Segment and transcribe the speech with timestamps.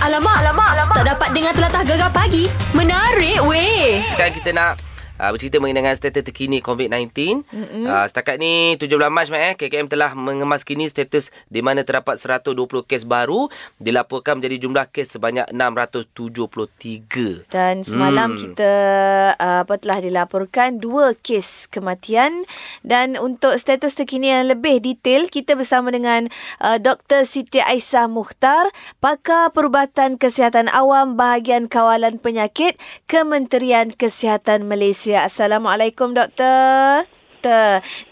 [0.00, 0.96] Alamak, alamak, alamak.
[0.96, 2.48] Tak dapat dengar telatah gegar pagi.
[2.72, 4.00] Menarik weh.
[4.08, 4.80] Sekarang kita nak
[5.20, 7.44] uh, bercerita mengenai status terkini COVID-19.
[7.84, 12.56] Uh, setakat ni 17 Mac eh KKM telah mengemas kini status di mana terdapat 120
[12.88, 17.52] kes baru dilaporkan menjadi jumlah kes sebanyak 673.
[17.52, 18.40] Dan semalam hmm.
[18.40, 18.72] kita
[19.36, 22.48] uh, apa telah dilaporkan dua kes kematian
[22.80, 26.30] dan untuk status terkini yang lebih detail kita bersama dengan
[26.62, 27.28] uh, Dr.
[27.28, 28.70] Siti Aisyah Mukhtar,
[29.02, 32.78] pakar perubatan kesihatan awam bahagian kawalan penyakit
[33.10, 35.09] Kementerian Kesihatan Malaysia.
[35.16, 37.08] Assalamualaikum doktor.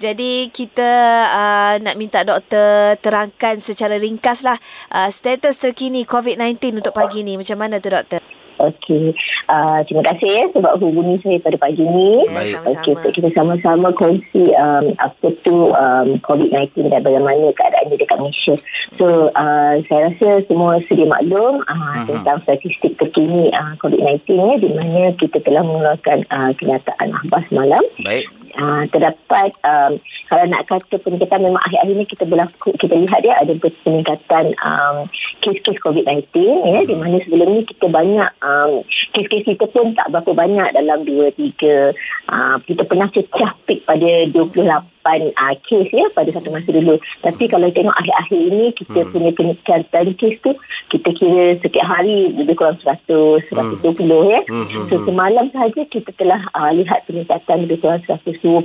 [0.00, 0.92] Jadi kita
[1.28, 4.56] uh, nak minta doktor terangkan secara ringkas lah
[4.88, 7.36] uh, status terkini COVID-19 untuk pagi ni.
[7.36, 8.27] Macam mana tu doktor?
[8.58, 9.14] Okey,
[9.46, 12.26] uh, terima kasih ya sebab hubungi saya pada pagi ni.
[12.26, 12.54] Ya, Baik.
[12.74, 18.54] Okey, so kita sama-sama kongsi um, apa tu um, COVID-19 dan bagaimana keadaannya dekat Malaysia.
[18.98, 22.06] So, uh, saya rasa semua sedia maklum uh, Mhm.
[22.10, 27.82] tentang statistik terkini uh, COVID-19 ya, di mana kita telah mengeluarkan uh, kenyataan akhbar semalam.
[28.02, 28.26] Baik.
[28.56, 33.34] Uh, terdapat um, kalau nak kata peningkatan memang akhir-akhir ini kita berlaku kita lihat dia
[33.36, 34.96] ada peningkatan um,
[35.44, 36.32] kes-kes COVID-19
[36.68, 38.82] ya di mana sebelum ni kita banyak um,
[39.12, 44.10] kes-kes kita pun tak berapa banyak dalam 2 3 uh, kita pernah cecah peak pada
[44.32, 49.12] 28 uh, kes ya pada satu masa dulu tapi kalau tengok akhir-akhir ini kita Hmm.
[49.14, 50.52] punya peningkatan kes tu
[50.88, 55.06] kita kira setiap hari lebih kurang 100 120 ya Hmm, hmm, so hmm.
[55.06, 58.64] semalam sahaja kita telah uh, lihat peningkatan lebih kurang 120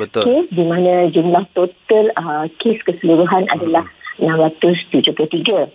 [0.00, 0.22] Betul.
[0.24, 3.97] kes di mana jumlah total uh, kes keseluruhan adalah 673 Hmm,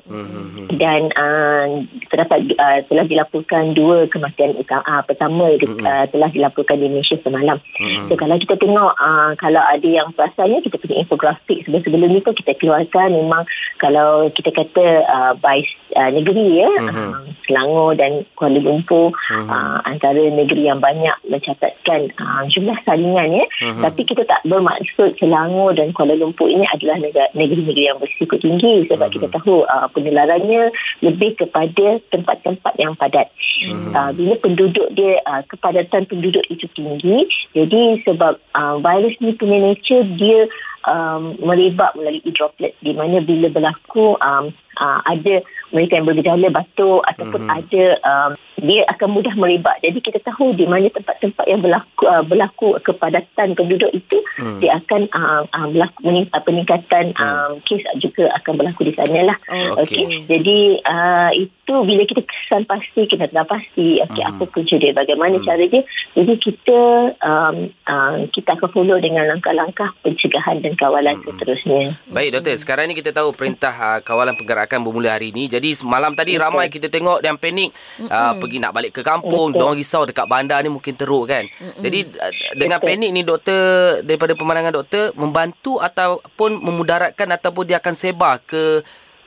[0.07, 0.67] hmm, hmm.
[0.75, 1.65] dan uh,
[2.11, 5.79] terdapat uh, telah dilaporkan dua kematian uh, pertama Mm-mm.
[5.83, 7.57] uh, telah dilaporkan di Malaysia semalam.
[7.79, 8.11] Mm-mm.
[8.11, 12.35] So kalau kita tengok uh, kalau ada yang perasannya kita punya infografik sebelum-sebelum ni pun
[12.35, 13.43] kita keluarkan memang
[13.79, 15.63] kalau kita kata uh, by
[15.95, 16.91] uh, negeri ya Mhm.
[16.91, 19.47] uh, Selangor dan Kuala Lumpur Mhm.
[19.51, 23.81] uh, antara negeri yang banyak mencatatkan uh, jumlah salingan ya Mhm.
[23.83, 26.99] tapi kita tak bermaksud Selangor dan Kuala Lumpur ini adalah
[27.35, 27.99] negeri-negeri yang
[28.33, 29.13] berisiko tinggi sebab Mhm.
[29.13, 30.63] kita tahu uh, penularannya
[31.05, 33.29] lebih kepada tempat-tempat yang padat.
[33.63, 33.93] Mhm.
[33.93, 39.57] Uh, bila penduduk dia uh, kepadatan penduduk itu tinggi, jadi sebab uh, virus ni punya
[39.61, 40.49] nature dia
[40.87, 45.41] um, merebak melalui droplet di mana bila berlaku um, uh, ada
[45.73, 47.49] mereka yang bergejala batuk ataupun Mhm.
[47.49, 48.31] ada um,
[48.63, 49.75] dia akan mudah merebak.
[49.83, 54.57] Jadi kita tahu di mana tempat-tempat yang berlaku uh, berlaku kepadatan penduduk itu Hmm.
[54.57, 57.53] dia akan uh, uh, berlaku uh, peningkatan Hmm.
[57.57, 59.37] um, kes juga akan berlaku di sana lah.
[59.51, 60.05] Oh, Okey.
[60.05, 60.19] Okey.
[60.29, 64.31] Jadi uh, itu bila kita kesan pasti kita telah pasti okey Hmm.
[64.37, 65.45] apa punca dia bagaimana Hmm.
[65.45, 65.81] cara dia.
[66.13, 66.79] Jadi kita
[67.21, 67.55] um,
[67.89, 71.25] uh, kita akan follow dengan langkah-langkah pencegahan dan kawalan Hmm.
[71.29, 71.95] seterusnya.
[72.09, 75.45] Baik doktor, sekarang ni kita tahu perintah uh, kawalan pergerakan bermula hari ini.
[75.47, 76.43] Jadi malam tadi Betul.
[76.43, 77.69] ramai kita tengok yang panik
[78.07, 79.59] uh, pergi nak balik ke kampung, Betul.
[79.61, 81.45] diorang risau dekat bandar ni mungkin teruk kan.
[81.79, 82.89] Jadi uh, dengan Betul.
[82.93, 83.61] panik ni doktor
[84.01, 88.81] daripada pemandangan doktor membantu ataupun memudaratkan ataupun dia akan sebar ke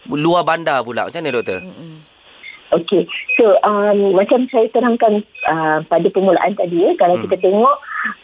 [0.06, 1.10] luar bandar pula.
[1.10, 1.60] Macam mana doktor?
[2.72, 3.06] Okey.
[3.38, 7.24] So um, macam saya terangkan uh, pada permulaan tadi ya kalau Hmm.
[7.24, 7.76] kita tengok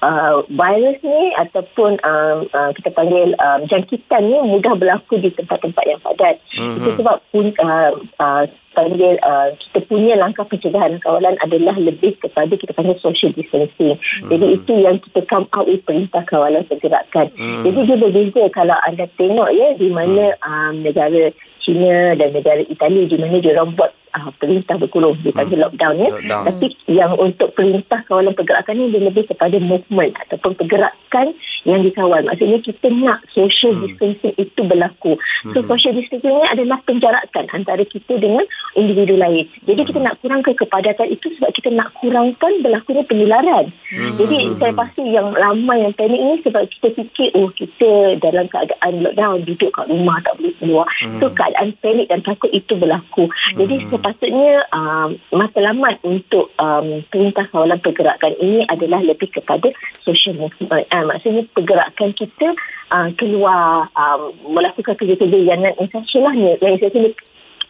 [0.05, 5.85] uh, virus ni ataupun um, uh, kita panggil um, jangkitan ni mudah berlaku di tempat-tempat
[5.89, 6.37] yang padat.
[6.59, 6.77] Mhm.
[6.77, 8.45] Itu sebab pun uh, uh,
[8.77, 13.97] panggil uh, kita punya langkah pencegahan kawalan adalah lebih kepada kita panggil social distancing.
[14.29, 17.33] Jadi itu yang kita come out with perintah kawalan pergerakan.
[17.37, 17.65] Hmm.
[17.65, 21.33] Jadi dia berbeza kalau anda tengok ya di mana um, negara
[21.63, 25.65] China dan negara Itali di mana dia orang buat uh, perintah berkurung dipanggil Hmm.
[25.69, 26.09] lockdown ya.
[26.13, 26.45] Lockdown.
[26.49, 31.27] Tapi yang untuk perintah kawalan pergerakan ni dia lebih kepada movement ataupun pergerakan
[31.63, 32.19] yang dikawal.
[32.27, 33.87] Maksudnya kita nak social Hmm.
[33.87, 35.15] distancing itu berlaku.
[35.53, 35.69] So Hmm.
[35.71, 39.47] social distancing ni adalah penjarakan antara kita dengan individu lain.
[39.65, 39.89] Jadi Hmm.
[39.89, 43.65] kita nak kurangkan kepadatan itu sebab kita nak kurangkan berlakunya penularan.
[43.91, 44.15] Hmm.
[44.19, 48.93] Jadi saya pasti yang ramai yang panik ni sebab kita fikir oh kita dalam keadaan
[49.03, 50.87] lockdown duduk kat rumah tak boleh keluar.
[51.01, 51.21] Hmm.
[51.23, 53.31] So keadaan panik dan takut itu berlaku.
[53.55, 59.71] Jadi sepatutnya um, matlamat untuk um, perintah kawalan pergerakan ini adalah lebih kepada
[60.03, 60.91] social movement.
[60.91, 62.51] Uh, maksudnya pergerakan kita
[62.91, 66.35] uh, keluar um, melakukan kerja-kerja yang non-essential lah.
[66.35, 67.11] Yang essential ni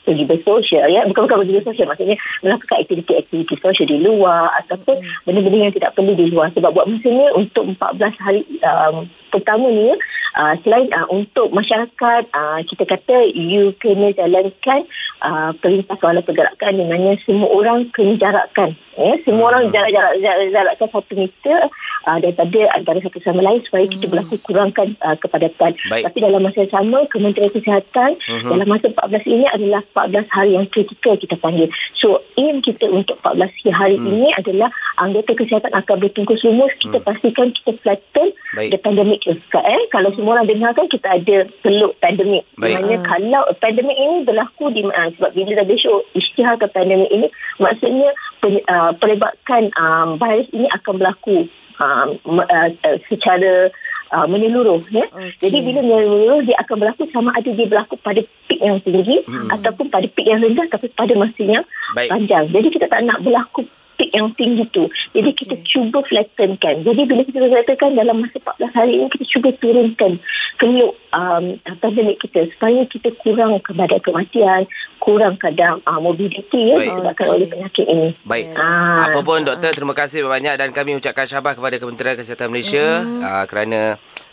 [0.03, 5.71] pergi bersosial ya bukan bukan pergi bersosial maksudnya melakukan aktiviti-aktiviti sosial di luar ataupun benda-benda
[5.71, 9.95] yang tidak perlu di luar sebab buat masa ni untuk 14 hari um, pertama ni
[10.37, 14.89] uh, selain uh, untuk masyarakat uh, kita kata you kena jalankan
[15.25, 20.49] uh, perintah kawalan pergerakan di mana semua orang kena jarakkan ya semua orang jarak-jarak jarak,
[20.53, 21.59] jarakkan satu meter
[22.05, 25.73] uh, daripada antara satu sama lain supaya kita berlaku kurangkan uh, kepadatan.
[25.89, 26.05] Baik.
[26.11, 28.49] Tapi dalam masa yang sama Kementerian Kesihatan Mhm.
[28.53, 31.69] dalam masa 14 ini adalah 14 hari yang kritikal kita panggil.
[31.97, 34.09] So aim kita untuk 14 hari Hmm.
[34.09, 34.69] ini adalah
[34.99, 36.73] anggota kesihatan akan bertungkus lumus.
[36.79, 38.71] Kita pastikan kita flatten Baik.
[38.75, 39.65] the pandemic effect.
[39.65, 39.83] Eh?
[39.91, 42.45] Kalau semua orang dengar kan kita ada peluk pandemik.
[42.59, 42.81] Baik.
[42.81, 47.29] Maknanya kalau pandemik ini berlaku di uh, sebab bila WHO isytiharkan pandemik ini
[47.59, 48.11] maksudnya
[48.43, 51.47] pen, uh, perebakan um, virus ini akan berlaku
[51.79, 52.09] um,
[52.43, 53.71] uh, uh, secara
[54.13, 55.07] uh, menyeluruh ya.
[55.09, 55.49] Okey.
[55.49, 59.49] Jadi bila menyeluruh dia akan berlaku sama ada dia berlaku pada peak yang tinggi Hmm.
[59.49, 62.11] ataupun pada peak yang rendah tapi pada masa yang Baik.
[62.11, 62.45] panjang.
[62.51, 63.65] Jadi kita tak nak berlaku
[64.13, 64.87] yang tinggi tu.
[65.17, 65.39] Jadi okay.
[65.45, 66.85] kita cuba flattenkan.
[66.85, 70.13] Jadi bila kita flattenkan dalam masa 14 hari ini kita cuba turunkan
[70.61, 71.45] keluk um,
[71.81, 74.69] pandemik kita supaya kita kurang kepada kematian,
[75.01, 76.89] kurang kadar uh, mobility ya Baik.
[76.93, 77.35] disebabkan Okey.
[77.35, 78.09] oleh penyakit ini.
[78.23, 78.45] Baik.
[78.55, 79.11] Ah.
[79.11, 83.25] Apa pun doktor terima kasih banyak dan kami ucapkan syabas kepada Kementerian Kesihatan Malaysia Mm-hmm.
[83.25, 83.81] uh, kerana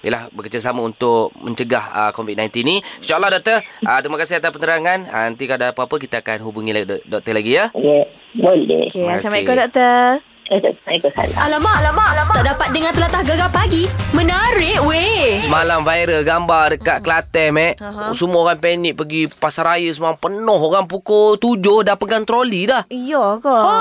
[0.04, 2.76] yalah bekerjasama untuk mencegah uh, COVID-19 ni.
[3.04, 5.00] InsyaAllah doktor, uh, terima kasih atas penerangan.
[5.12, 6.72] Uh, nanti kalau ada apa-apa kita akan hubungi
[7.08, 7.66] doktor lagi ya.
[7.76, 8.08] Ya,
[8.40, 8.88] boleh.
[8.88, 11.38] Okey, Terima Waalaikumsalam.
[11.38, 12.36] Alamak, alamak, alamak.
[12.42, 13.86] Tak dapat dengar telatah gegar pagi.
[14.18, 15.38] Menarik weh.
[15.46, 17.74] Semalam viral gambar dekat Kelantan, Mek.
[17.78, 18.12] Aha.
[18.18, 20.58] Semua orang panik pergi pasar raya semalam penuh.
[20.58, 22.90] Orang pukul 7 dah pegang troli dah.
[22.90, 23.54] Iya ke?
[23.54, 23.78] Ha.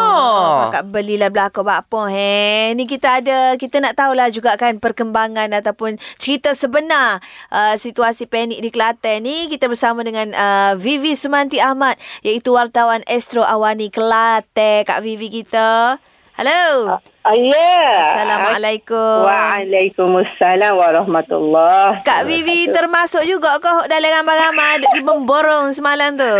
[0.69, 2.77] Kakak belilah belakang apa he.
[2.77, 8.61] Ni kita ada, kita nak tahulah juga kan perkembangan ataupun cerita sebenar uh, situasi panik
[8.61, 9.49] di Kelantan ni.
[9.49, 14.85] Kita bersama dengan uh, Vivi Sumanti Ahmad iaitu wartawan Astro Awani Kelantan.
[14.85, 15.97] Kak Vivi kita.
[16.39, 16.87] Hello.
[16.95, 17.77] Uh, Ah, ya.
[18.09, 19.29] Assalamualaikum.
[19.29, 26.35] Waalaikumsalam warahmatullahi Kak Vivi termasuk juga ke dalam ramai-ramai duk pergi memborong semalam tu?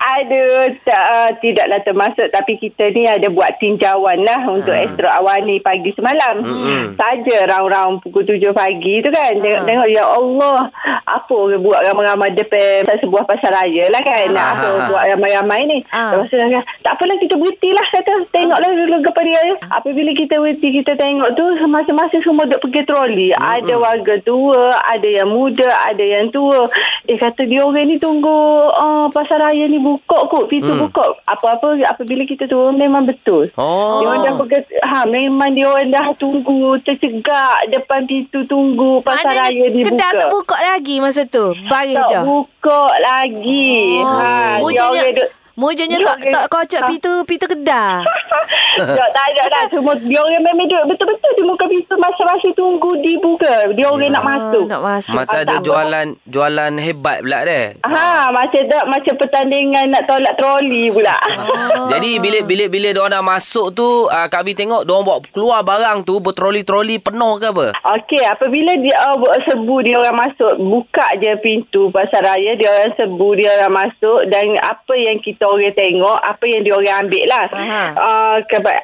[0.00, 4.88] Aduh, tak, uh, tidaklah termasuk tapi kita ni ada buat tinjauan lah untuk Ah.
[4.88, 6.40] Astro Awani pagi semalam.
[6.40, 6.96] Mm-mm.
[6.96, 9.36] Saja round-round pukul tujuh pagi tu kan.
[9.36, 10.72] Tengok, tengok ya Allah,
[11.04, 14.28] apa orang buat ramai-ramai depan sebuah pasar raya lah kan.
[14.32, 14.56] Ah.
[14.56, 15.78] Apa buat ramai-ramai ni.
[15.92, 16.16] Ah.
[16.16, 16.40] Lepas tu
[16.80, 18.12] tak apalah kita berhentilah kata.
[18.32, 19.54] Tengoklah dulu kepada dia.
[19.68, 23.28] Apabila kita berhenti, kita tengok tu masing-masing semua duk pergi troli.
[23.32, 26.68] Ada warga tua, ada yang muda, ada yang tua.
[27.04, 28.30] Eh kata dia orang ni tunggu
[28.68, 30.46] uh, pasar raya ni buka kot.
[30.46, 30.84] Pintu Hmm.
[30.84, 31.02] buka.
[31.24, 33.50] Apa-apa apabila kita turun memang betul.
[33.56, 33.98] Oh.
[33.98, 37.30] Dia orang dah pergi, ha, memang dia orang dah tunggu tercegak
[37.68, 39.90] depan pintu tunggu pasar Maknanya raya dibuka.
[39.96, 41.46] kedai tak buka lagi masa tu?
[41.64, 42.22] Baris Tak dah.
[42.22, 43.72] buka lagi.
[43.98, 44.12] Oh.
[44.12, 45.28] Ha, dia Mujanya orang duk
[45.60, 46.88] Mujanya dia tak tak kocok Ha.
[46.88, 48.00] pintu pintu kedai.
[48.80, 49.64] tak, tak ada lah.
[49.72, 53.68] Semua dia orang memang duduk betul-betul di muka pintu masa-masa tunggu dibuka.
[53.70, 54.64] Dia orang nak masuk.
[54.64, 55.14] Nak masuk.
[55.14, 57.66] Masa Ah, ada jualan jualan hebat pula deh.
[57.82, 61.16] Ha, macam tak macam pertandingan nak tolak troli pula.
[61.20, 61.88] Oh.
[61.92, 65.06] Jadi bila bila bila dia orang dah masuk tu uh, Kak Vi tengok dia orang
[65.06, 67.66] bawa keluar barang tu bertroli-troli penuh ke apa?
[67.94, 72.92] Okey, apabila dia uh, serbu dia orang masuk, buka je pintu pasar raya, dia orang
[72.94, 77.24] serbu dia orang masuk dan apa yang kita orang tengok, apa yang dia orang ambil
[77.26, 77.44] lah.
[77.50, 77.84] Aha.
[77.98, 78.36] Uh,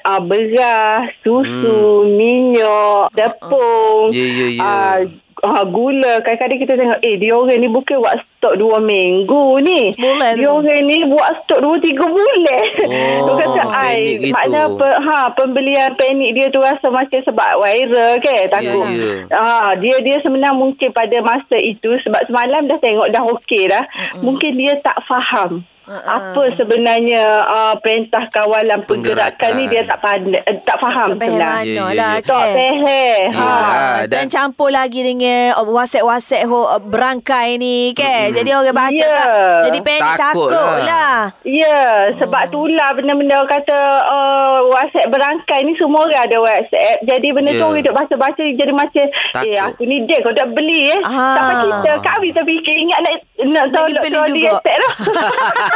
[0.02, 2.10] uh, beras, susu, hmm.
[2.18, 4.62] minyak, tepung, Ya, ya, ya.
[4.62, 4.98] uh,
[5.44, 6.20] uh, gula.
[6.24, 9.90] Kadang-kadang kita tengok, eh dia orang ni bukan buat stok dua minggu ni.
[9.92, 12.64] Sebulan Dia orang ni buat stok dua tiga bulan.
[12.86, 14.32] Oh, Dia kata, ai, gitu.
[14.32, 18.86] makna pe, ha, pembelian panik dia tu rasa macam sebab viral ke takut.
[18.86, 19.26] ya.
[19.34, 23.82] Ah, dia dia sebenarnya mungkin pada masa itu sebab semalam dah tengok dah okey dah.
[23.82, 24.22] Mm-mm.
[24.22, 25.66] Mungkin dia tak faham.
[25.86, 26.02] Uh-uh.
[26.02, 29.50] Apa sebenarnya uh, perintah kawalan pergerakan, Pergerakan.
[29.54, 31.62] ni dia tak pandai, eh, tak faham Tak faham sebenarnya.
[31.62, 32.22] Ya, ya, lah ya.
[32.22, 32.50] Tak kan.
[32.52, 33.20] faham.
[33.30, 33.46] Ha.
[33.46, 38.30] Ah, dan, dan- campur lagi dengan uh, WhatsApp-WhatsApp ho, uh, berangkai ni kan.
[38.30, 39.14] Jadi orang baca Ya.
[39.14, 39.62] kan.
[39.64, 40.82] Jadi panik Takut takut lah.
[40.82, 41.16] lah.
[41.44, 41.78] Ya,
[42.16, 46.98] sebab tu lah benda-benda orang kata uh, WhatsApp berangkai ni semua orang ada WhatsApp.
[47.04, 47.62] Jadi benda Ya.
[47.62, 49.46] tu orang duk baca-baca jadi macam Takut.
[49.46, 51.00] eh aku ni dia kau dah beli eh.
[51.00, 51.36] Ah.
[51.36, 53.14] Sampai kita kami terfikir ingat nak
[53.46, 54.50] nak tolak juga.
[54.52, 54.92] estate lah.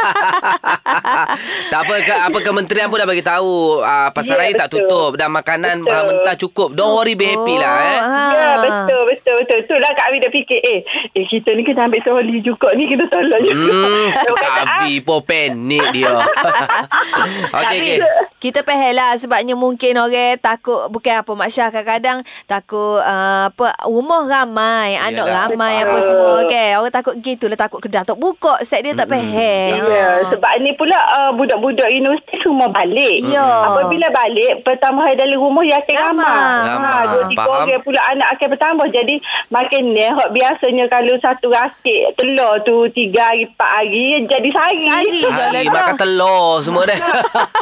[1.71, 5.19] tak apa ke, apa kementerian pun dah bagi tahu uh, pasar Ya, raya tak tutup
[5.19, 5.91] dan makanan Betul.
[5.91, 6.69] bahan mentah cukup.
[6.71, 7.99] Don't worry be happy lah eh.
[7.99, 8.23] ha.
[8.31, 9.57] Ya, betul, betul, betul.
[9.67, 10.79] Itulah Kak Abi dah fikir, eh,
[11.11, 13.73] eh kita ni kena ambil troli juga ni, kita tolak juga.
[13.75, 16.15] Hmm, Dia kata, ah, Kavi pun panik dia.
[17.59, 17.97] okey okey.
[18.41, 23.77] Kita faham lah sebabnya mungkin orang takut bukan apa Mak Syah kadang-kadang takut uh, apa
[23.85, 25.45] rumah ramai, anak Yalah.
[25.45, 25.85] ramai Betul.
[25.85, 26.69] apa semua okay.
[26.73, 29.77] Orang takut gitu lah takut kedai tak buka set dia tak faham.
[29.85, 33.21] Ya, sebab ni pula uh, budak-budak universiti semua balik.
[33.29, 33.45] Ya.
[33.45, 36.25] Apabila balik, pertambah dalam rumah ya akan Ramai.
[36.25, 36.65] ramai.
[36.65, 36.89] Ramai.
[36.89, 38.87] Ha, dua tiga orang pula anak akan bertambah.
[38.89, 39.15] Jadi
[39.53, 44.81] makin ni, biasanya kalau satu rakit telur tu tiga hari, empat hari, jadi sehari.
[44.81, 46.99] Sehari lah Hari makan telur semua dah.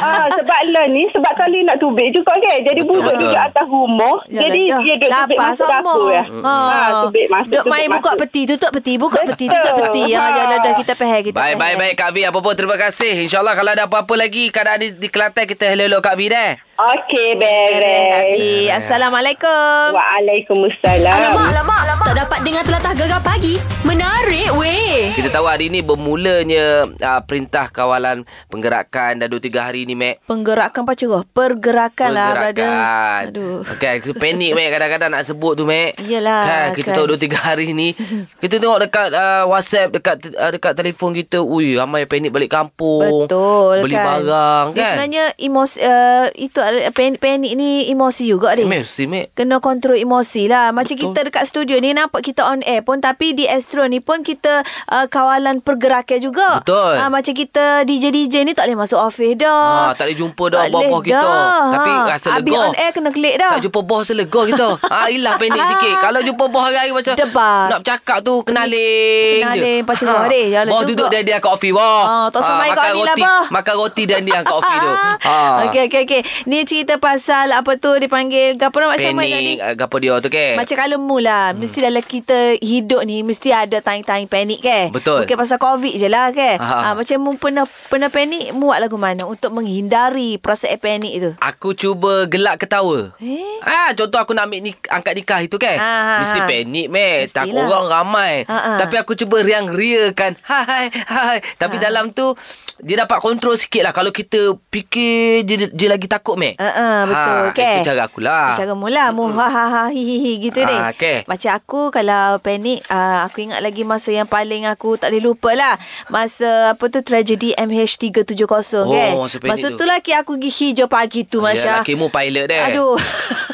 [0.00, 2.58] Ah, sebab masalah ni sebab kalau nak tubik juga kan.
[2.62, 3.02] Jadi betul.
[3.02, 4.16] duduk atas rumah.
[4.30, 4.78] Jadi dah.
[4.78, 6.24] dia duduk tubik masuk dapur ya.
[6.24, 6.54] Ha.
[6.54, 7.52] Ha, tubik masuk.
[7.58, 10.04] Duk main buka peti, tutup peti, buka peti, tutup peti.
[10.14, 10.28] Ha, Ha.
[10.38, 11.36] yalah dah kita faham kita.
[11.36, 12.16] Baik, baik, baik Kak V.
[12.22, 13.12] Apa pun terima kasih.
[13.26, 16.69] InsyaAllah kalau ada apa-apa lagi keadaan di, di Kelantan, kita hello-hello Kak V dah.
[16.80, 18.72] Okey, Beres.
[18.72, 19.92] Assalamualaikum.
[19.92, 21.12] Waalaikumsalam.
[21.12, 22.06] Alamak, alamak, alamak.
[22.08, 23.60] Tak dapat dengar telatah gegar pagi.
[23.84, 25.12] Menarik weh.
[25.12, 30.24] Kita tahu hari ini bermulanya uh, perintah kawalan penggerakan dah 2-3 hari ni, Mek.
[30.24, 31.20] Penggerakan apa cerah?
[31.28, 32.48] Pergerakan lah, brother.
[32.64, 33.22] Pergerakan.
[33.28, 33.60] Aduh.
[33.76, 34.72] Okay, so panik, Mek.
[34.72, 36.00] Kadang-kadang nak sebut tu, Mek.
[36.00, 37.04] Yelah, Kan, kita kan.
[37.04, 37.92] tahu 2-3 hari ni.
[38.40, 41.44] kita tengok dekat uh, WhatsApp, dekat uh, dekat telefon kita.
[41.44, 43.28] Ui, ramai panik balik kampung.
[43.28, 44.24] Betul Beli kan.
[44.24, 44.88] barang, Dia kan?
[44.96, 48.64] sebenarnya emosi, uh, itu panik, panik ni emosi juga deh.
[48.64, 49.32] Mesti, Mek.
[49.32, 50.70] Kena kontrol emosi lah.
[50.70, 51.10] Macam Betul.
[51.10, 54.62] kita dekat studio ni nampak kita on air pun tapi di Astro ni pun kita
[54.86, 56.58] uh, kawalan pergerakan juga.
[56.58, 56.94] Betul.
[56.94, 59.90] Uh, macam kita DJ-DJ ni tak boleh masuk office dah.
[59.90, 61.18] Ha, tak boleh jumpa dah bos-bos kita.
[61.18, 61.62] dah.
[61.72, 62.06] Tapi Ha.
[62.08, 62.62] rasa Habis lega.
[62.62, 63.52] on air kena klik dah.
[63.52, 64.68] Tak jumpa bos lega kita.
[64.84, 65.94] ha, hilang panik sikit.
[66.00, 67.66] Kalau jumpa bos hari-hari macam Debat.
[67.68, 69.72] nak bercakap tu Kenaling, je.
[69.82, 70.26] pacar ha.
[70.26, 70.46] deh.
[70.50, 72.04] Yalah Bos duduk dia dia kat office bos.
[72.04, 73.46] Ah, tak usah main kat makan ni lah, bos.
[73.50, 74.92] Makan roti dan dia kat office tu.
[75.20, 75.36] Ha.
[75.66, 76.20] Okey okey okey.
[76.46, 79.36] Ni cerita pasal apa tu dipanggil gapo nama macam mana?
[79.36, 80.54] Panik ah, gapo dia tu ke?
[80.54, 81.58] Macam kalau mula hmm.
[81.58, 85.24] Mesti dalam kita hidup ni Mesti ada time-time panik ke Betul.
[85.24, 86.76] Bukan pasal covid je lah ke Ha.
[86.82, 86.88] ha.
[86.94, 91.74] Macam mu pernah Pernah panik Mu buat lagu mana Untuk menghindari Perasaan panik tu Aku
[91.74, 93.10] cuba gelak ketawa.
[93.18, 93.58] Eh?
[93.60, 95.76] Ah, contoh aku nak ambil ni, angkat nikah itu kan.
[95.76, 96.46] Ha, ha, Mesti ha.
[96.46, 97.26] panik, meh.
[97.26, 98.34] Takut orang ramai.
[98.44, 98.72] Ha, ha.
[98.78, 100.36] Tapi aku cuba riang riakan.
[100.44, 101.38] Hai, hai.
[101.56, 101.82] Tapi Ha.
[101.88, 102.36] dalam tu,
[102.80, 103.92] dia dapat kontrol sikit lah.
[103.92, 106.54] Kalau kita fikir, dia, dia lagi takut, meh.
[106.54, 108.46] Uh, uh, betul ha, ke Itu cara akulah.
[108.48, 111.24] Itu cara mula Mu ha ha ha hi hi hi gitu deh Ah, okey.
[111.24, 115.50] Macam aku Kalau panik uh, Aku ingat lagi Masa yang paling aku Tak boleh lupa
[115.52, 115.74] lah
[116.06, 118.46] Masa apa tu Tragedi MH370
[118.78, 119.76] Oh, ke masa Masa tu.
[119.76, 122.60] tu laki aku pergi hijau pagi tu Ya, Masya lakimu pilot deh.
[122.62, 122.96] Aduh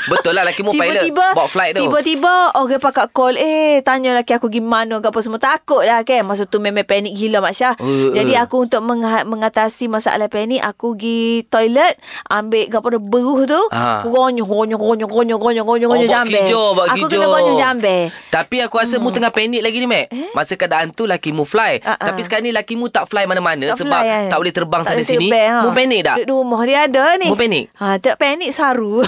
[0.06, 1.02] Betul lah, lakimu pilot.
[1.02, 1.82] Tiba-tiba Bawa flight tu.
[1.82, 6.22] Tiba-tiba Orang pakat call Eh tanya laki aku gimana ke apa semua Takut lah kan
[6.22, 8.42] Masa tu memang panik gila Mak Syah Uh, Jadi uh.
[8.42, 11.96] aku untuk mengha- mengatasi masalah panik Aku pergi toilet
[12.26, 14.02] Ambil apa tu beruh tu Ah.
[14.02, 17.08] Aku gonyong Gonyong Gonyong Gonyong Gonyong Gonyong Oh, jambe buat Aku kijau.
[17.14, 17.96] kena gonyong jambe
[18.28, 20.10] Tapi aku rasa mu tengah panik lagi ni, Mac.
[20.32, 21.80] Masa keadaan tu lakimu fly.
[21.80, 22.10] Ah, ah.
[22.10, 24.24] Tapi sekarang ni lakimu tak fly mana-mana Tak sebab fly, kan?
[24.28, 25.26] tak boleh terbang Tak sana sini.
[25.26, 25.60] terbang, ha.
[25.62, 26.16] Mu panik tak?
[26.20, 27.64] Duduk rumah dia ada ni Mu panik?
[27.74, 29.00] ha, Tak panik saru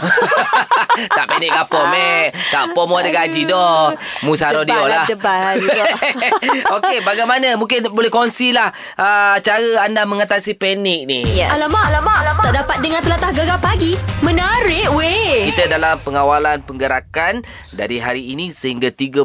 [1.10, 2.26] tak panik apa, Mac.
[2.48, 3.94] Tak apa, mu ada gaji dah.
[4.22, 5.06] Mu saro dia lah.
[5.08, 5.82] Lah juga
[6.76, 7.54] Okey, bagaimana?
[7.54, 11.24] Mungkin boleh kongsi lah uh, cara anda mengatasi panik ni.
[11.32, 11.50] Ya.
[11.50, 12.44] Alamak, alamak, alamak.
[12.44, 13.96] Tak dapat dengar telatah gegar pagi.
[14.20, 15.48] Menarik weh.
[15.48, 17.40] Kita dalam pengawalan penggerakan
[17.70, 19.24] dari hari ini sehingga 31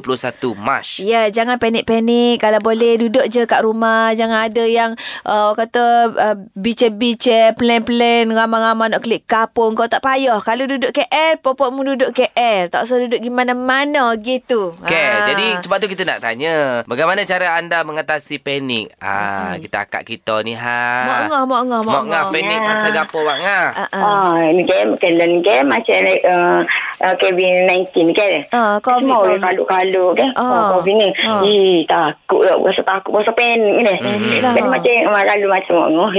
[0.55, 0.97] Mac.
[0.97, 2.39] Ya, jangan panik-panik.
[2.39, 4.13] Kalau boleh duduk je kat rumah.
[4.13, 9.73] Jangan ada yang uh, kata uh, bice-bice, plan-plan, ramai-ramai nak klik kapung.
[9.73, 10.39] Kau tak payah.
[10.39, 12.67] Kalau duduk KL, popokmu duduk KL.
[12.67, 14.73] Tak usah duduk di mana-mana gitu.
[14.79, 15.27] Okay, Ah.
[15.29, 18.93] jadi sebab tu kita nak tanya Bagaimana cara anda mengatasi panik?
[18.97, 20.79] Ah, kita akak kita ni ha.
[21.03, 22.31] Mak ngah, mak ngah, mak Mak ngah ngah.
[22.31, 22.67] panik Ya.
[22.67, 23.65] pasal gapo mak ngah?
[23.75, 24.03] Ah, ah.
[24.03, 26.59] Ah, ni kan kalau ni kan macam uh,
[27.03, 28.31] uh, COVID-19 kan.
[28.55, 30.29] Ah, COVID, Semua orang kaluk-kaluk kan.
[30.39, 30.43] Ah.
[30.47, 30.65] Ah.
[30.79, 31.09] COVID ni.
[31.21, 31.41] Ah.
[31.43, 32.55] Eh, takut lah.
[32.63, 33.11] Rasa takut.
[33.19, 33.93] Rasa panik ni.
[33.99, 34.53] Panik lah.
[34.63, 36.11] Macam mak kalau macam mak ngah.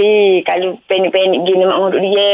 [0.44, 2.30] Kalau panik-panik gini mak ngah duduk dia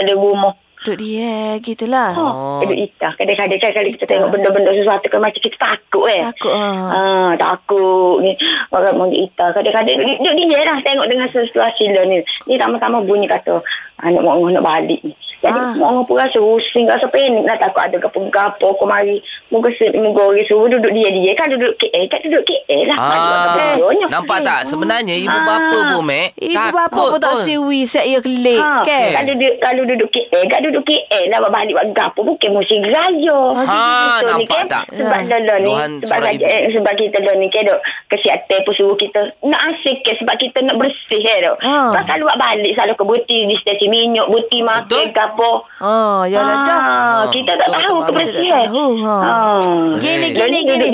[0.00, 0.52] dalam rumah.
[0.80, 2.16] Duduk dia, gitulah.
[2.16, 2.64] Oh.
[2.64, 3.12] Duduk itah.
[3.20, 6.24] Kadang-kadang kan kalau kita tengok benda-benda sesuatu kan macam kita takut eh.
[6.24, 6.88] Takut, ah.
[6.88, 8.32] Ah, takut ni.
[8.72, 9.52] Orang mau itah.
[9.52, 12.24] Kadang-kadang duduk, dia lah tengok dengan situasi lah ni.
[12.48, 13.60] Ni sama-sama bunyi kata
[14.00, 15.12] anak mak ngah nak balik ni.
[15.40, 15.72] Jadi Ah.
[15.72, 19.16] mak ngah pun rasa pusing, rasa panik nak takut ada gapo-gapo kemari.
[19.48, 21.32] Moga se- moga orang suruh duduk dia-dia.
[21.32, 22.96] Kan duduk KL, kan duduk KL lah.
[22.96, 24.06] Ah, Bodohnya.
[24.06, 24.60] nampak tak?
[24.64, 25.42] Sebenarnya ibu Ah.
[25.42, 26.36] bapa pun, Mek.
[26.36, 28.60] Ibu bapa pun tak siwi set ya kelik.
[28.60, 29.08] Ha, kan?
[29.16, 33.40] kalau duduk kalau duduk KL, kan duduk KL lah balik buat gapo bukan musim raya.
[33.56, 33.80] Ha,
[34.18, 34.84] ni nampak kan, tak?
[34.92, 35.38] Sebab Ha.
[35.40, 37.64] dah ni, sebab raja, eh, sebab kita dah ni kan
[38.06, 41.38] kesihatan pun suruh kita nak asik ke sebab kita nak bersih eh.
[41.56, 41.90] Ha.
[41.90, 45.62] Sebab kalau buat balik selalu ke buti di stesen minyak, buti makan Gapo.
[45.78, 46.82] Oh, ya lah dah.
[46.82, 48.66] Ah, kita tak tahu kebersihan.
[48.66, 49.16] Tak tahu, ha.
[49.22, 49.58] Ah.
[50.02, 50.88] Gini, gini, gini.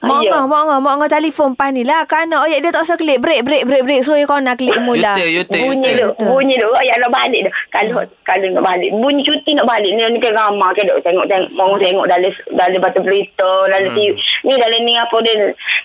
[0.00, 2.04] Dia- Mak ngah, mak ngah, mak ngah telefon pan ni lah.
[2.04, 3.20] Kerana oyak dia tak usah klik.
[3.20, 4.00] Break, break, break, break.
[4.00, 5.12] So, kau nak klik mula.
[5.14, 6.72] Yute, yute, bunyi duk, bunyi duk.
[6.80, 7.52] Ya nak balik dah.
[7.70, 11.26] Kalau kalau nak balik, bunyi cuti nak balik ni ni kan ramai ke duk tengok
[11.26, 14.16] tengok mau tengok dalam dalam batu berita, dalam TV.
[14.40, 15.34] Ni dalam ni apa dia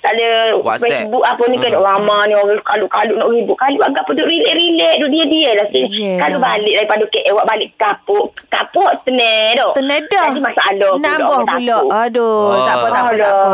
[0.02, 1.04] dalam WhatsApp.
[1.04, 3.58] Facebook apa ni kan duk ramai ni orang kalau-kalau nak ribut.
[3.58, 5.88] Kalau agak apa duk relax-relax duk dia-dia lah sini.
[5.92, 6.18] Yeah.
[6.18, 9.74] Kalau balik daripada KL awak balik kapuk, kapuk tenang duk.
[9.76, 10.26] Tenedah.
[10.30, 11.04] Jadi masalah pula.
[11.04, 11.78] Nambah pula.
[12.00, 12.64] Aduh, Oh.
[12.64, 13.48] tak apa, tak apa, tak apa.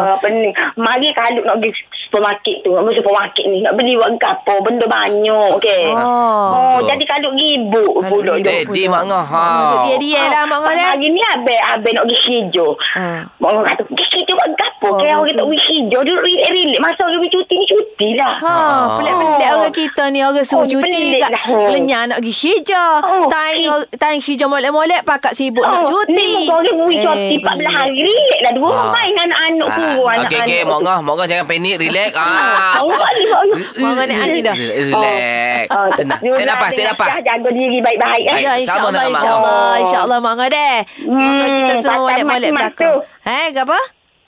[0.75, 2.69] Mari kalau nak pergi supermarket tu.
[2.69, 3.63] Nama supermarket ni.
[3.63, 4.53] Nak beli buat apa.
[4.59, 5.49] Benda banyak.
[5.55, 5.87] Okay.
[5.87, 6.51] Oh.
[6.51, 8.35] Oh, jadi kalau gibuk Kalau pula.
[8.35, 9.23] Steady mak ngah.
[9.25, 9.45] Ha.
[9.81, 10.75] Dia dia lah mak ngah.
[10.91, 12.75] Hari ni abe abe nak pergi hijau.
[12.93, 13.23] Ah.
[13.39, 14.67] Mak ngah kata, pergi hijau buat apa?
[14.83, 15.99] Oh, Kaya orang kata pergi hijau.
[16.01, 16.79] Dia relak-relak.
[16.81, 18.33] Masa orang pergi cuti ni cuti lah.
[18.35, 18.53] Ha,
[18.97, 19.55] pelik-pelik Oh.
[19.55, 21.43] orang kita ni orang suruh Oh, cuti kat lah.
[21.47, 21.69] Oh.
[21.71, 22.91] Nak pergi hijau.
[22.99, 23.81] Oh, Time eh.
[23.95, 26.11] time hijau molek-molek pakat sibuk nak cuti.
[26.11, 27.71] Ni orang pergi cuti Eh, 14 pelik.
[27.71, 28.01] hari.
[28.01, 28.51] Relak lah.
[28.51, 28.91] Dua orang Ah.
[28.91, 30.59] main anak-anak Ah, anak-anak okey.
[30.59, 30.67] tu.
[30.67, 31.75] Mak ngah, mak ngah jangan panik.
[32.03, 32.15] Relax.
[32.17, 32.73] Ah.
[32.77, 33.57] Oh, boleh, boleh.
[33.77, 34.55] Mak ngah ni hati dah.
[34.55, 35.65] Relax.
[35.69, 36.19] Oh, Tenang.
[36.19, 37.07] Yuna Tak nafas, tak dengan nafas.
[37.07, 38.23] Syah Jaga diri baik-baik.
[38.25, 38.39] eh.
[38.39, 39.71] Ya insyaAllah InsyaAllah.
[39.79, 42.93] InsyaAllah Mak Ngah deh Semoga Hmm, kita semua mak-mak belakang tu.
[43.23, 43.79] Eh apa?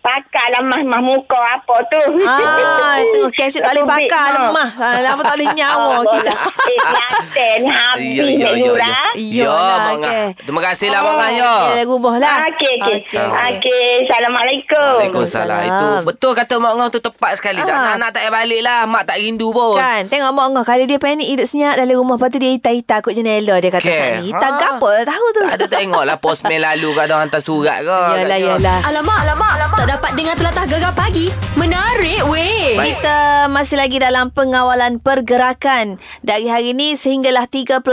[0.04, 2.02] Pakailah mah-mah muka apa tu.
[2.22, 4.70] Ah, tu kaset tak boleh pakai lemah.
[4.76, 6.34] Ah, lama tak boleh nyawa Ah, kita.
[6.64, 8.96] Eh, Kelantan ni habis Ya, ya, ya, Nura.
[9.16, 9.44] ya.
[9.44, 9.52] Ya,
[9.96, 10.38] Mak.
[10.38, 11.54] Terima kasihlah, Mak Ngah, ya.
[11.82, 12.36] Oh, rumah lah.
[12.46, 13.20] Okey, okey.
[13.20, 14.94] Okey, Assalamualaikum.
[14.98, 15.60] Waalaikumsalam.
[15.66, 17.60] Itu betul kata Mak Ngah tu tepat sekali.
[17.60, 17.96] Tak Ah.
[17.96, 18.80] nak-nak tak payah balik lah.
[18.84, 19.76] Mak tak rindu pun.
[19.76, 23.00] Kan Tengok mak ngah Kalau dia panik hidup senyap Dalam rumah Lepas tu dia hitam-hitam
[23.00, 23.96] Kot jendela dia kata okay.
[23.96, 24.60] sana Hitam Ha.
[24.60, 24.70] ha.
[24.74, 28.00] apa tahu tu Tak ada tengok lah postman lalu kat ada hantar surat ke.
[28.18, 29.80] Yalah yalah Alamak, alamak, alamak.
[29.94, 31.30] Dapat dengar telatah gegar pagi.
[31.54, 32.74] Menarik weh.
[32.74, 32.98] Baik.
[32.98, 37.86] Kita masih lagi dalam pengawalan pergerakan Dari hari ni sehinggalah 31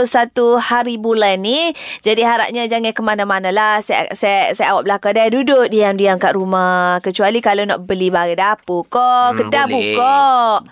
[0.57, 5.27] hari bulan ni Jadi harapnya jangan ke mana-mana lah Saya, saya, saya awak belakang dah
[5.29, 9.03] duduk diam-diam kat rumah Kecuali kalau nak beli barang dapur ko
[9.35, 10.17] Hmm, Kedai buka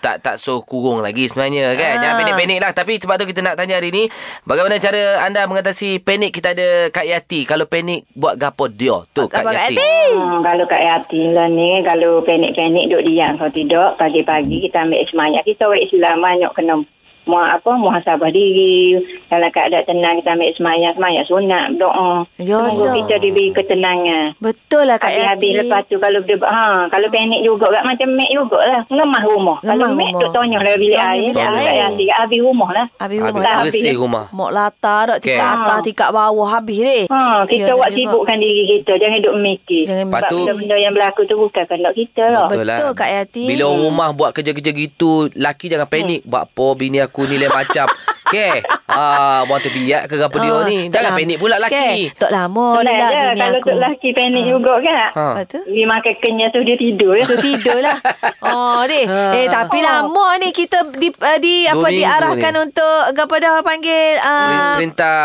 [0.00, 1.92] Tak tak so kurung lagi sebenarnya kan.
[1.94, 2.00] Ah.
[2.00, 2.72] Jangan panik-panik lah.
[2.74, 4.04] Tapi sebab tu kita nak tanya hari ni.
[4.48, 7.44] Bagaimana cara anda mengatasi panik kita ada Kak Yati.
[7.46, 9.04] Kalau panik buat gapo dia.
[9.12, 9.76] Tu Kak Kak Yati.
[9.76, 9.92] Yati?
[10.16, 13.36] Hmm, kalau Kak Yati lah ni, kalau panik-panik duduk diam.
[13.36, 15.42] Kalau tidak, pagi-pagi kita ambil semangat.
[15.44, 16.74] Kita orang Islam banyak kena
[17.22, 18.96] muah apa muhasabah diri
[19.26, 24.96] dalam keadaan tenang kita ambil semayang semayang sunat doa semoga kita diberi ketenangan Betul lah
[24.96, 28.80] Kak Yati lepas tu kalau dia ha kalau panik juga kat macam mek juga lah.
[28.88, 29.58] Ngemah rumah.
[29.60, 31.20] Ngemah kalau mek duk tonyah lah bilik air.
[31.22, 31.62] bilik Kalau air.
[31.62, 32.86] Kak Yati habis rumah lah.
[32.92, 33.56] Habis Habis rumah tak dah.
[33.56, 33.72] habis.
[33.74, 34.24] bersih rumah.
[34.30, 35.60] Mok latar tak Tingkat Okey.
[35.60, 37.98] atas Tingkat bawah Habis deh Ha, kita buat juga.
[38.00, 38.92] sibukkan diri kita.
[38.96, 39.82] Jangan duk mikir.
[39.84, 42.46] Jangan Sebab Lepas tu- benda-benda yang berlaku tu bukan kehendak kita lah.
[42.48, 43.44] Betul Kak Yati.
[43.46, 46.20] Bila orang rumah buat kerja-kerja gitu, laki jangan panik.
[46.24, 47.88] Buat apa bini aku ni lain macam.
[48.30, 48.62] Okey.
[48.86, 50.76] Ah, buat terbiak ke apa dia Ah, ni.
[50.84, 51.74] tak Jangan panik pula laki.
[51.74, 53.62] Okey, Tak lama dah bini Kalau aku.
[53.64, 54.94] tu lelaki panik juga kan.
[55.10, 55.24] Ha.
[55.32, 55.60] Lepas tu?
[55.64, 57.12] Dia makan kenyal tu dia tidur.
[57.12, 57.24] ya.
[57.24, 57.96] Tu tidur lah
[58.50, 62.58] Oh deh Eh tapi lama ni Kita di, uh, di apa diarahkan ni.
[62.60, 65.18] untuk Kepada panggil uh, Perintah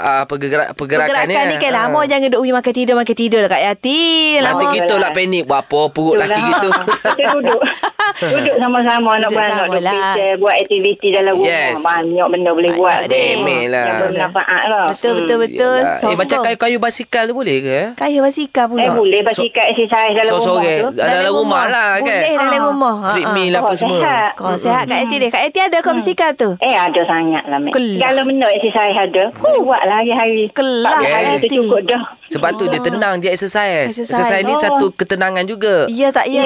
[0.00, 1.78] uh, pergerak, pergerakan, Pergerakan ni kan Ah.
[1.84, 4.02] lama Jangan duduk makan tidur Makan tidur lah Kak Yati
[4.36, 5.00] Nanti Lama kita lah.
[5.00, 5.42] lah panik.
[5.44, 6.50] Buat apa perut laki Itulah.
[6.50, 6.68] gitu.
[7.14, 7.60] Kita duduk.
[8.32, 10.14] duduk sama-sama nak Duduk lah.
[10.36, 11.78] buat aktiviti dalam rumah.
[11.80, 12.98] Banyak benda boleh Banyak buat.
[13.06, 13.28] deh.
[13.38, 13.84] Memel lah.
[13.86, 14.86] Yang bermanfaat lah.
[14.86, 16.04] Betul betul betul Yalah.
[16.04, 17.80] Eh, macam kayu-kayu basikal tu boleh ke?
[17.94, 20.74] Kayu basikal pula Eh boleh basikal exercise dalam rumah Sore-sore.
[20.76, 20.88] tu.
[20.94, 22.04] Dalam, rumah lah kan?
[22.04, 22.66] Boleh dalam Ah.
[22.66, 23.58] rumah Ha, Treadmill ha.
[23.58, 24.00] apa Oh, semua.
[24.34, 27.58] Kau sihat Kak Yati deh Kak Yati ada kau basikal tu Eh ada sangat lah.
[27.72, 29.24] Kalau benda exercise ada.
[29.56, 30.50] Buat lah hari-hari.
[30.50, 32.02] Kelah, Tak hari tu cukup dah.
[32.26, 33.86] Sebab tu dia tenang dia exercise.
[33.86, 34.18] Exercise.
[34.18, 34.58] Exercise, ni Oh.
[34.58, 35.86] satu ketenangan juga.
[35.86, 36.42] Ya tak ya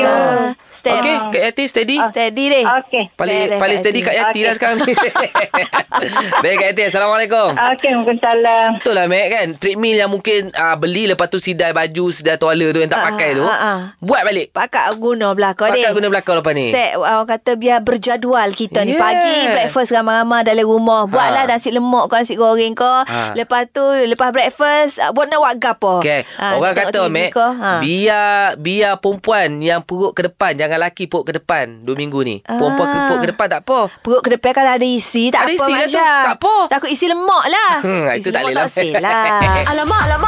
[0.68, 1.96] Stand Okey, Kak Yati steady.
[2.04, 3.04] Steady deh Okey.
[3.14, 4.00] Paling paling steady.
[4.00, 4.42] Kak Yati Okey.
[4.42, 4.92] lah sekarang ni.
[6.42, 7.48] Baik Kak Yati, Assalamualaikum.
[7.48, 8.16] Okey, mungkin.
[8.18, 12.70] Betul lah Mac kan Treadmill yang mungkin uh, Beli lepas tu sidai baju Sidai toilet
[12.70, 13.78] tu Yang tak Ah, pakai tu ah, ah.
[13.98, 16.68] Buat balik Pakat guna belakang Pakat guna belakang lepas ni.
[16.68, 19.04] Set orang kata biar berjadual kita ni Yeah.
[19.04, 21.06] pagi breakfast ramai-ramai dalam rumah.
[21.06, 21.50] Buatlah Ha.
[21.50, 23.04] nasi lemak kau nasi goreng kau.
[23.04, 23.30] Ha.
[23.32, 25.94] Lepas tu lepas breakfast ah, buat nak buat gapo.
[26.00, 26.26] Okay.
[26.34, 27.46] Ah, Orang kata, Mac, kau.
[27.46, 27.78] Ha.
[27.78, 30.52] biar biar perempuan yang perut ke depan.
[30.52, 31.80] Jangan laki perut ke depan.
[31.80, 32.36] Dua minggu ni.
[32.40, 33.80] Perempuan ke perut ke depan tak apa.
[34.00, 35.94] Perut ke depan kalau ada isi tak Ada apa isi tu.
[36.00, 36.54] Tak apa.
[36.66, 37.72] Takut isi lemak lah.
[37.84, 38.66] Hmm, itu isi tak lemak boleh lah.
[38.66, 39.28] tak lah.
[39.70, 40.27] Alamak, alamak.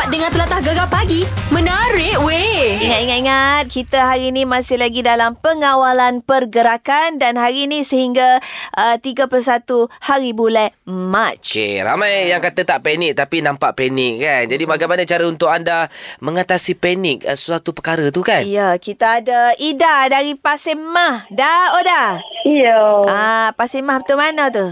[0.00, 1.20] dapat dengar telatah gegar pagi.
[1.52, 2.80] Menarik weh.
[2.80, 8.40] Ingat-ingat kita hari ni masih lagi dalam pengawalan pergerakan dan hari ni sehingga
[8.80, 9.28] uh, 31
[10.00, 11.44] hari bulan Mac.
[11.44, 14.48] Okey, ramai yang kata tak panik tapi nampak panik kan.
[14.48, 15.92] Jadi bagaimana cara untuk anda
[16.24, 18.40] mengatasi panik uh, suatu perkara tu kan?
[18.48, 21.28] Ya, kita ada Ida dari Pasir Mah.
[21.28, 22.24] Dah, dah.
[22.48, 23.04] Ya.
[23.04, 24.64] Ah, Pasir Mah betul mana tu?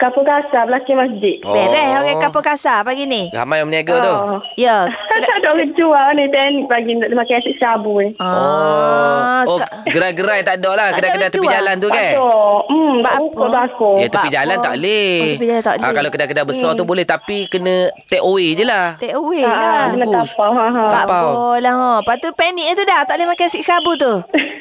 [0.00, 1.36] Kapur kasar belakang masjid.
[1.44, 1.52] Oh.
[1.52, 3.28] Beres orang kapal kasar pagi ni.
[3.28, 4.08] Ramai yang berniaga tu.
[4.08, 4.40] Oh.
[4.56, 4.88] Ya.
[4.88, 8.08] Kan tak ada orang jual ni teknik pagi nak makan asyik sabu ni.
[8.16, 10.86] Ah, Oh, oh gerai-gerai tak ada lah.
[10.90, 11.52] Kedai-kedai tepi jual.
[11.52, 12.00] jalan tu kan?
[12.00, 12.32] Tak ada.
[12.64, 12.96] Hmm.
[13.92, 15.12] Ya, tepi Bak jalan tak boleh.
[15.14, 15.84] Oh, tepi jalan tak boleh.
[15.84, 17.74] Ah, kalau kedai-kedai besar tu boleh tapi kena
[18.06, 18.96] take away je lah.
[18.96, 19.84] Take away Ah, lah.
[19.92, 20.50] kena tapau.
[20.50, 20.82] Ha, ha.
[20.88, 21.26] Tak Tapau.
[21.28, 21.76] apa lah.
[22.00, 23.04] Lepas tu panik tu dah.
[23.04, 24.12] Tak boleh makan si sabu tu.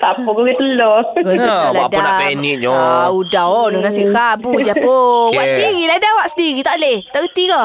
[0.00, 0.92] tak apa, telur.
[0.96, 1.36] Ha, betul
[1.76, 2.02] buat apa dah.
[2.02, 2.72] nak paniknya?
[2.72, 5.30] Ah, udah oh, dah nasi khabu je pun.
[5.36, 5.60] Buat Okey.
[5.60, 6.60] sendiri lah dah awak sendiri.
[6.64, 6.96] Tak boleh.
[7.12, 7.62] Tak reti ke?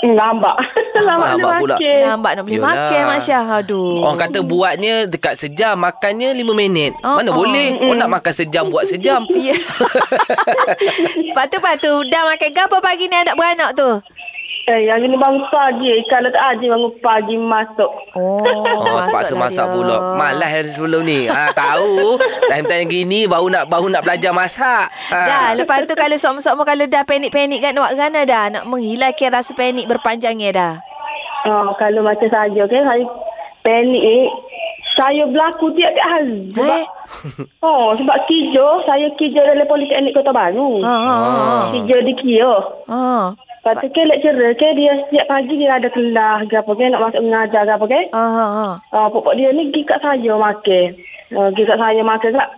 [0.00, 0.56] Hmm, lambat.
[0.96, 1.76] lambat, Lambat pula.
[1.76, 2.00] makan.
[2.08, 2.72] Lambat nak boleh Yolah.
[2.72, 3.44] makan Mak Syah.
[3.60, 4.00] Aduh.
[4.00, 6.96] Orang kata buatnya dekat sejam, makannya lima minit.
[7.04, 7.36] Oh, Mana oh.
[7.36, 7.76] boleh?
[7.78, 9.22] Orang nak makan sejam, buat sejam.
[9.40, 9.54] Ya.
[11.30, 11.92] Lepas tu, lepas tu.
[12.08, 13.88] Dah makan ke apa pagi ni anak beranak tu?
[14.60, 15.88] Eh, yang ini bangun pagi.
[16.06, 17.90] Kalau tak ada bangun pagi masuk.
[18.12, 18.44] Oh,
[18.76, 19.72] Oh, terpaksa masak dia.
[19.72, 19.96] pula.
[20.14, 21.26] Malas hari sebelum ni.
[21.26, 22.20] Ha, tahu.
[22.52, 24.92] Time-time gini baru nak baru nak belajar masak.
[25.10, 25.18] Ha.
[25.24, 28.44] Dah, lepas tu kalau sok-sok kalau dah panik-panik kat nak kerana dah.
[28.52, 30.74] Nak menghilangkan rasa panik berpanjangnya dah.
[31.40, 33.04] Oh, kalau macam saya, okay, saya
[33.60, 34.28] panik ni.
[34.90, 36.52] Saya berlaku tiap-tiap hari.
[36.52, 36.84] Sebab, Eh?
[37.64, 40.76] oh, sebab kerja, saya kerja dalam Politeknik Kota Baru.
[40.82, 41.56] Ha, ha, ha.
[41.72, 42.52] Kerja di Kia.
[42.86, 43.32] Ha.
[43.60, 47.02] Lepas tu ke lecturer ke dia setiap pagi dia ada kelas ke apa ke nak
[47.02, 48.00] masuk mengajar ke apa ke.
[48.10, 48.68] Ha, ha, ha.
[48.88, 50.88] Uh, pokok dia ni pergi kat saya makan.
[51.28, 52.48] Uh, pergi kat saya makan kat.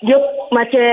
[0.00, 0.16] Dia
[0.48, 0.84] macam,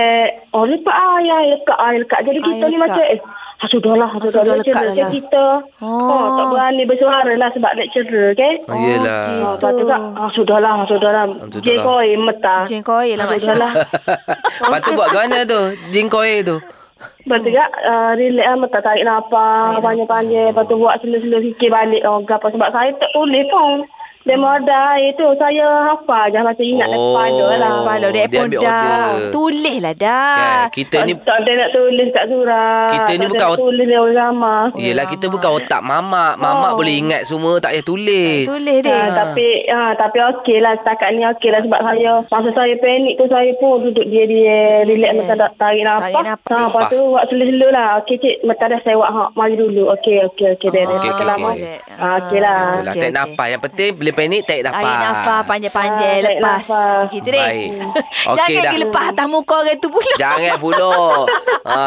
[0.51, 2.19] oh lepak air, air lekat, air lekat.
[2.23, 3.19] Jadi kita ni macam, eh,
[3.57, 4.31] ah, sudahlah, Ah, sudahlah.
[4.35, 5.11] sudah lekat Lecturer lah.
[5.15, 5.45] kita.
[5.79, 6.11] Oh.
[6.11, 6.27] Oh.
[6.35, 8.49] tak berani bersuara lah sebab lecturer ke.
[8.67, 9.23] Oh, yelah.
[9.23, 9.63] Oh, Ah, gitu.
[9.63, 11.23] Lepas tu kak, ah, sudahlah, sudahlah.
[11.39, 11.63] sudahlah.
[11.63, 12.55] Dia koi meta.
[12.63, 13.71] Jengkoi lah Mak Syah.
[14.63, 15.61] Lepas tu buat ke mana tu?
[15.87, 16.57] Jingkoi tu.
[16.97, 20.49] Lepas tu kak, uh, relax lah meta tarik nafas, panjang-panjang.
[20.55, 22.01] Lepas tu buat slow-slow fikir balik.
[22.07, 23.85] Oh, apa sebab saya tak tulis pun.
[24.27, 26.93] Demo ada itu saya hafal je macam ingat Oh.
[26.93, 27.05] oh.
[27.09, 27.69] kepala lah.
[27.79, 29.07] Kepala dia Dia pun ambil dah.
[29.29, 30.35] Tulis lah dah.
[30.35, 30.65] Kan?
[30.69, 32.89] Kita ni tak ada nak tulis kat surat.
[32.91, 34.55] Kita ni bukan ada nak ot- tulis lewat sama.
[34.75, 36.33] Yelah kita bukan otak mamak.
[36.35, 36.75] Mamak Oh.
[36.75, 38.43] boleh ingat semua tak payah tulis.
[38.43, 38.91] Tulis dia.
[38.91, 43.15] Ha, tapi ha, tapi okey lah setakat ni okey lah sebab saya masa saya panik
[43.15, 45.15] tu saya pun duduk dia dia relax Yeah.
[45.17, 46.03] macam tak tarik nafas.
[46.03, 46.51] Tarik nafas.
[46.51, 47.89] Ha, lepas tu buat slow-slow lah.
[47.97, 49.87] Okey cik, mata dah saya buat ha, mari dulu.
[49.93, 50.81] Okey okey okey dah.
[50.83, 51.49] Okey, Okey okey, lama.
[51.49, 51.75] okey.
[51.93, 52.59] Ha, okey lah.
[52.73, 53.11] Okey, tarik okey.
[53.13, 53.47] nafas.
[53.47, 54.81] Yang penting bila panik tarik nafas.
[54.81, 56.65] Tarik nafas panjang-panjang Ah, tarik lepas.
[57.13, 57.41] Gitu deh.
[57.45, 57.69] Baik.
[58.33, 58.61] Okey Jangan dah.
[58.65, 60.15] pergi lepas atas muka orang tu pula.
[60.17, 60.89] Jangan pula.
[61.69, 61.79] ha.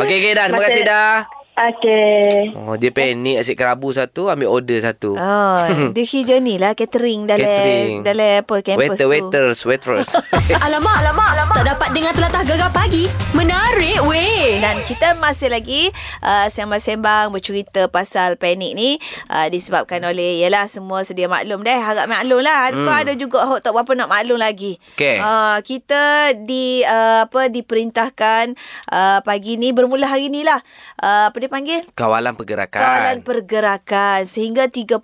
[0.00, 0.44] Okey, okey dah.
[0.48, 1.39] Terima kasih dah.
[1.52, 2.56] Okey.
[2.56, 5.12] Oh, dia panik asyik kerabu satu, ambil order satu.
[5.12, 7.92] Oh, dia hijau ni lah catering dalam Catering.
[8.00, 9.10] dalam apa campus Waiter, tu.
[9.10, 10.10] waiters, waitress.
[10.56, 11.56] Alamak, alamak, alamak.
[11.60, 13.04] Tak dapat dengar telatah gegar pagi.
[13.36, 14.56] Menarik weh.
[14.56, 18.96] Dan kita masih lagi uh, sembang-sembang bercerita pasal panik ni
[19.28, 22.72] uh, disebabkan oleh yalah semua sedia maklum dah harap maklum lah.
[22.72, 22.88] Hmm.
[22.88, 24.80] Kau ada juga hok tak berapa nak maklum lagi.
[24.96, 25.20] Okey.
[25.20, 26.02] Uh, kita
[26.40, 28.56] di uh, apa diperintahkan
[28.88, 30.62] uh, pagi ni bermula hari ni lah.
[30.96, 31.82] Uh, apa dia panggil?
[31.98, 32.78] Kawalan pergerakan.
[32.80, 35.02] Kawalan pergerakan sehingga 31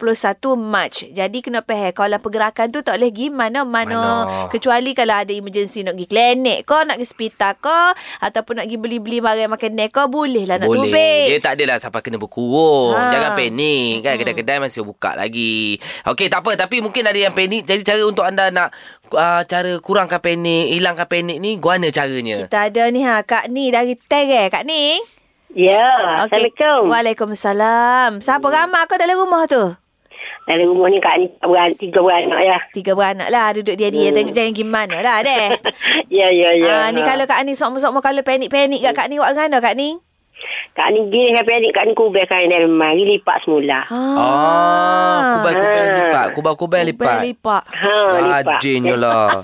[0.54, 0.94] Mac.
[1.11, 3.66] Jadi kena faham kawalan pergerakan tu tak boleh pergi mana-mana.
[3.66, 4.48] Mana.
[4.48, 7.80] Kecuali kalau ada emergency nak pergi klinik ke, nak pergi hospital ke,
[8.22, 10.88] ataupun nak pergi beli-beli barang makanan ke, boleh lah nak Boleh.
[10.88, 11.26] tubik.
[11.35, 12.94] Dia tak adalah sampai kena berkurung.
[12.94, 13.11] Ha.
[13.11, 14.14] Jangan panik kan.
[14.16, 15.76] Kedai-kedai masih buka lagi.
[16.06, 16.54] Okey, tak apa.
[16.54, 17.66] Tapi mungkin ada yang panik.
[17.66, 18.70] Jadi cara untuk anda nak
[19.12, 22.46] uh, cara kurangkan panik, hilangkan panik ni, guana caranya.
[22.46, 24.52] Kita ada ni ha, Kak Ni dari Terai.
[24.52, 25.15] Kak Ni.
[25.54, 25.87] Ya,
[26.26, 26.90] Assalamualaikum.
[26.90, 28.11] Waalaikumsalam.
[28.18, 29.62] Siapa ramai kau dalam rumah tu?
[30.46, 32.59] Dalam rumah ni kak ni beranak, tiga beranak ya.
[32.70, 34.30] Tiga beranak lah duduk dia dia hmm.
[34.30, 35.59] jangan gimana lah deh.
[36.18, 36.70] ya, ya, ya.
[36.70, 39.98] Ah, ni kalau Kak Ni sok-sok kalau panik-panik kat Kak Ni buat mana Kak Ni?
[40.76, 43.80] Kak ni gini kan panik, kak ni kubek kain dalam mari lipat semula.
[43.88, 45.94] Ah, kubai-kubai Ah.
[45.96, 46.26] lipat.
[46.36, 47.18] Kubai-kubai lipat.
[47.24, 47.62] lipat.
[47.64, 48.60] Ha, lipat.
[48.60, 49.40] Rajinnya lah.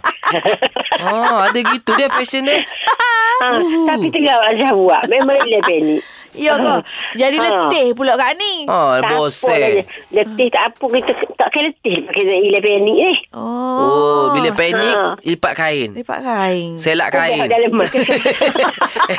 [1.08, 2.60] ah, ada gitu dia fashion dia.
[2.60, 3.48] ha,
[3.88, 5.08] tapi tengah aja buat.
[5.08, 6.04] Memang dia panik.
[6.34, 6.74] Ya ke?
[7.14, 7.44] Jadi Ha.
[7.44, 8.64] letih pula Kak Ni.
[8.64, 9.52] Ah, Tak lah bosan.
[9.52, 9.82] dia.
[10.10, 13.12] Letih tak apa kita tak kena letih pakai ila panik ni.
[13.30, 13.76] Oh.
[13.78, 15.12] Oh, bila panik, Ha.
[15.20, 15.88] lipat kain.
[15.92, 16.68] lipat kain.
[16.76, 17.36] Selak kain.
[17.38, 17.72] Kubek dalam.
[19.02, 19.18] Eh,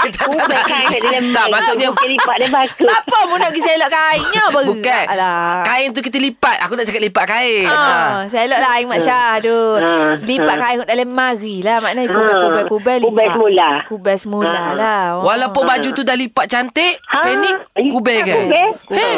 [0.63, 1.52] kain dalam Tak, mak.
[1.54, 2.86] maksudnya Bukan lipat dia baku.
[2.97, 4.43] Apa mu nak pergi selok kainnya?
[4.49, 5.06] Bukan.
[5.13, 5.62] lah.
[5.63, 6.56] Kain tu kita lipat.
[6.62, 7.67] Aku nak cakap lipat kain.
[7.67, 9.60] Ah, selok lah Aing Mak Syah tu.
[9.76, 10.62] Ha, Lipat ha.
[10.63, 11.78] kain kat dalam mari lah.
[11.80, 12.15] Maknanya Ha.
[12.15, 13.06] kubek-kubek-kubek lipat.
[13.06, 13.69] Kubek semula.
[13.86, 14.73] Kubek semula Ha.
[14.73, 15.04] lah.
[15.13, 15.28] Oh.
[15.28, 17.20] Walaupun baju tu dah lipat cantik, Ha.
[17.22, 17.58] panik,
[17.92, 18.38] kubek kan?
[18.39, 18.70] Kubek.
[18.86, 19.18] Kubek.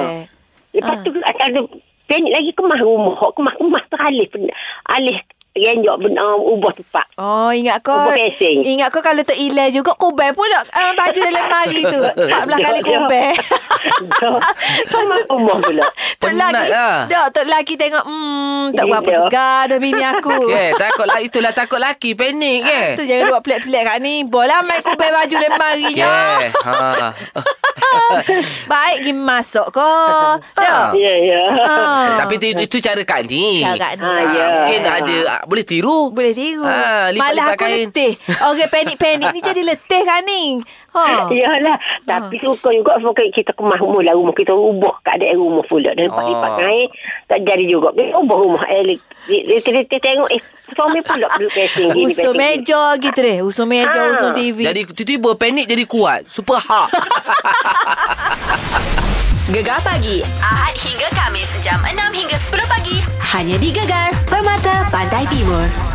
[0.73, 1.59] Lepas tu ada
[2.05, 3.15] panik lagi kemah rumah.
[3.31, 4.27] Kemah-kemah teralih.
[4.89, 5.17] Alih
[5.55, 7.07] renjok benar ubah tempat.
[7.15, 7.95] Oh, ingat kau.
[8.03, 8.59] Kubek casing.
[8.67, 11.99] Ingat kau kalau tak ilai juga kubek pula uh, baju dalam mari tu.
[12.27, 13.01] 14 kali Jom, jom.
[13.07, 13.33] kubek.
[14.85, 15.85] Kemah rumah pula.
[16.19, 16.97] Tok Penat laki lah.
[17.05, 19.17] Dak tok laki tengok hmm tak berapa Ya.
[19.21, 20.35] segar dah bini aku.
[20.51, 22.79] Yeah, takut lah itulah takut laki panik ke?
[22.97, 24.15] Tu jangan buat pelik-pelik kat ni.
[24.23, 26.03] Bola main kubek baju lemari je.
[26.03, 26.51] Yeah.
[26.51, 27.15] Ha.
[28.71, 29.91] Baik pergi masuk ko.
[30.55, 30.95] Dak.
[31.05, 31.41] Ya, ya.
[31.61, 32.23] Ah.
[32.23, 33.61] Tapi tu, itu cara Kak Ni.
[33.61, 34.05] Cara Kak Ni.
[34.05, 34.45] Ha, Ah, ya.
[34.57, 36.09] Mungkin ada ah, boleh tiru.
[36.09, 36.63] Boleh tiru.
[36.63, 37.91] Ha, Malah aku kain.
[37.91, 38.15] letih.
[38.41, 40.57] Orang panik-panik ni jadi letih kan ni.
[40.95, 41.27] Ha.
[41.27, 46.07] Yalah, tapi suka juga sebab kita kemah mula rumah kita ubah keadaan rumah pula dan
[46.07, 46.15] Oh.
[46.15, 46.23] oh.
[46.23, 46.87] lipat kain
[47.27, 47.91] tak jadi juga.
[47.91, 48.95] Kita ubah rumah eh
[49.59, 50.41] kita tengok eh
[50.73, 52.09] suami pula duduk casing gini.
[52.09, 52.33] Gini.
[52.33, 53.37] meja gitu deh.
[53.41, 54.11] Usul meja, Ha.
[54.17, 54.65] usul TV.
[54.65, 56.25] Jadi tiba-tiba panik jadi kuat.
[56.25, 56.89] Super hard.
[59.45, 62.97] Gegar pagi Ahad hingga Kamis jam 6 hingga 10 pagi
[63.29, 65.94] hanya di Gegar Permata Pantai Timur.